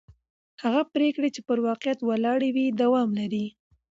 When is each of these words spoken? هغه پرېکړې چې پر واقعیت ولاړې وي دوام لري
هغه 0.63 0.81
پرېکړې 0.93 1.29
چې 1.35 1.41
پر 1.47 1.57
واقعیت 1.67 1.99
ولاړې 2.03 2.49
وي 2.55 2.65
دوام 2.81 3.09
لري 3.19 3.45